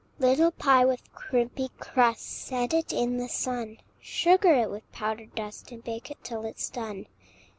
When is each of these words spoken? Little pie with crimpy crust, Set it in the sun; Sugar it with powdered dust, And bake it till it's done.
Little 0.17 0.49
pie 0.49 0.83
with 0.83 1.13
crimpy 1.13 1.69
crust, 1.77 2.25
Set 2.25 2.73
it 2.73 2.91
in 2.91 3.17
the 3.17 3.29
sun; 3.29 3.77
Sugar 3.99 4.55
it 4.55 4.71
with 4.71 4.91
powdered 4.91 5.35
dust, 5.35 5.71
And 5.71 5.83
bake 5.83 6.09
it 6.09 6.23
till 6.23 6.43
it's 6.43 6.71
done. 6.71 7.05